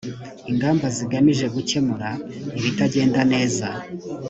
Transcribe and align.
ingamba 0.51 0.85
zigamije 0.97 1.45
gukemura 1.55 2.09
ibitagenda 2.59 3.19
neza 3.33 3.67